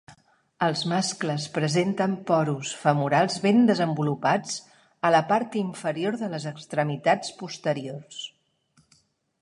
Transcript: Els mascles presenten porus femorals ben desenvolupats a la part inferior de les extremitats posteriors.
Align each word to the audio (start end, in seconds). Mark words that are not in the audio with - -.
Els 0.67 0.79
mascles 0.91 1.43
presenten 1.57 2.15
porus 2.29 2.71
femorals 2.85 3.37
ben 3.43 3.61
desenvolupats 3.69 4.57
a 5.11 5.15
la 5.17 5.21
part 5.33 5.59
inferior 5.63 6.19
de 6.23 6.31
les 6.33 6.47
extremitats 6.55 7.37
posteriors. 7.45 8.25